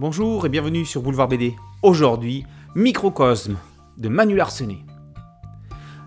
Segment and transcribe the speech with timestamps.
[0.00, 1.56] Bonjour et bienvenue sur Boulevard BD.
[1.82, 2.46] Aujourd'hui,
[2.76, 3.56] Microcosme
[3.96, 4.78] de Manu Larsenet.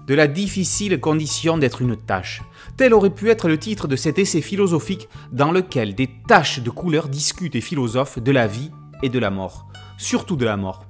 [0.08, 2.42] De la difficile condition d'être une tâche.
[2.78, 6.70] Tel aurait pu être le titre de cet essai philosophique dans lequel des taches de
[6.70, 8.72] couleur discutent et philosophent de la vie
[9.04, 9.68] et de la mort.
[9.98, 10.86] Surtout de la mort.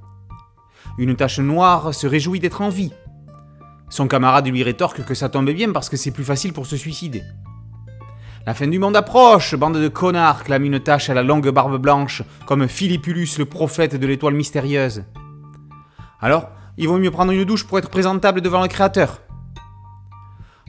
[0.99, 2.93] Une tache noire se réjouit d'être en vie.
[3.89, 6.77] Son camarade lui rétorque que ça tombe bien parce que c'est plus facile pour se
[6.77, 7.23] suicider.
[8.47, 11.77] La fin du monde approche, bande de connards, clame une tache à la longue barbe
[11.77, 15.03] blanche, comme Philippulus le prophète de l'étoile mystérieuse.
[16.19, 19.21] Alors, il vaut mieux prendre une douche pour être présentable devant le Créateur.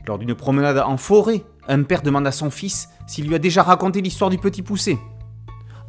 [0.06, 3.62] Lors d'une promenade en forêt, un père demande à son fils s'il lui a déjà
[3.62, 4.98] raconté l'histoire du petit poussé.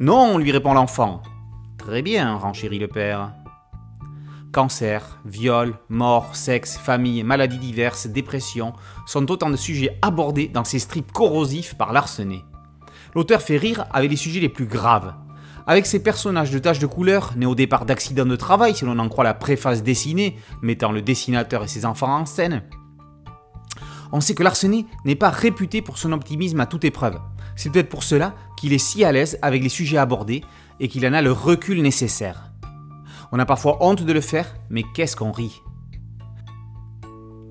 [0.00, 1.22] Non, lui répond l'enfant.
[1.76, 3.32] Très bien, renchérit le père.
[4.54, 8.72] Cancer, viol, mort, sexe, famille, maladies diverses, dépression
[9.04, 12.44] sont autant de sujets abordés dans ces strips corrosifs par Larsenet.
[13.16, 15.12] L'auteur fait rire avec les sujets les plus graves.
[15.66, 19.00] Avec ses personnages de taches de couleur, nés au départ d'accidents de travail si l'on
[19.00, 22.62] en croit la préface dessinée, mettant le dessinateur et ses enfants en scène,
[24.12, 27.18] on sait que Larsenet n'est pas réputé pour son optimisme à toute épreuve.
[27.56, 30.44] C'est peut-être pour cela qu'il est si à l'aise avec les sujets abordés
[30.78, 32.53] et qu'il en a le recul nécessaire.
[33.36, 35.60] On a parfois honte de le faire, mais qu'est-ce qu'on rit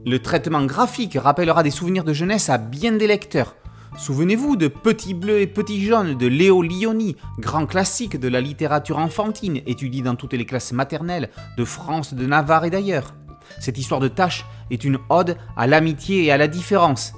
[0.05, 3.57] Le traitement graphique rappellera des souvenirs de jeunesse à bien des lecteurs.
[3.97, 8.97] Souvenez-vous de Petit Bleu et Petit Jaune de Léo Lioni, grand classique de la littérature
[8.97, 13.13] enfantine, étudié dans toutes les classes maternelles de France, de Navarre et d'ailleurs.
[13.59, 17.11] Cette histoire de tâches est une ode à l'amitié et à la différence.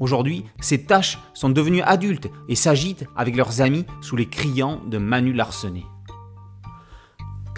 [0.00, 4.98] Aujourd'hui, ces tâches sont devenues adultes et s'agitent avec leurs amis sous les criants de
[4.98, 5.84] Manu Larsenet.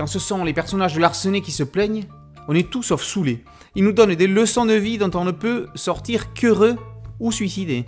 [0.00, 2.06] Quand ce sont les personnages de Larsenet qui se plaignent,
[2.48, 3.44] on est tout sauf saoulés.
[3.74, 6.76] Ils nous donnent des leçons de vie dont on ne peut sortir qu'heureux
[7.18, 7.84] ou suicidé.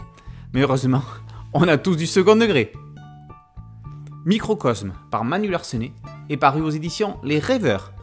[0.53, 1.01] Mais heureusement,
[1.55, 2.75] on a tous du second degré.
[4.27, 5.93] Microcosme par Manu Larsenet
[6.29, 7.95] est paru aux éditions Les Rêveurs.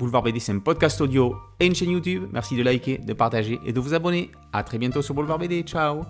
[0.00, 2.24] Boulevard BD, c'est un podcast audio et une chaîne YouTube.
[2.32, 4.32] Merci de liker, de partager et de vous abonner.
[4.52, 5.62] A très bientôt sur Boulevard BD.
[5.62, 6.02] Ciao